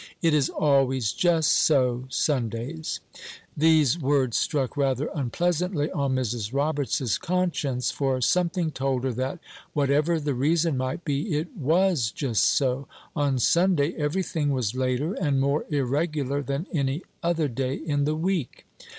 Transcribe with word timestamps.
"It 0.19 0.33
is 0.33 0.49
always 0.49 1.13
just 1.13 1.51
so 1.51 2.05
Sundays." 2.09 3.01
These 3.55 3.99
words 3.99 4.35
struck 4.35 4.75
rather 4.75 5.11
unpleasantly 5.13 5.91
on 5.91 6.15
Mrs. 6.15 6.51
Roberts's 6.51 7.19
conscience, 7.19 7.91
for 7.91 8.19
something 8.19 8.71
told 8.71 9.03
her 9.03 9.11
that, 9.13 9.37
whatever 9.73 10.19
the 10.19 10.33
reason 10.33 10.75
might 10.75 11.05
be, 11.05 11.37
it 11.37 11.55
was 11.55 12.09
just 12.09 12.45
so. 12.45 12.87
On 13.15 13.37
Sunday 13.37 13.93
every 13.93 14.23
thing 14.23 14.49
was 14.49 14.73
later 14.73 15.13
and 15.13 15.39
more 15.39 15.65
irregular 15.69 16.41
than 16.41 16.65
any 16.73 17.03
other 17.21 17.47
day 17.47 17.75
in 17.75 18.05
the 18.05 18.15
week. 18.15 18.65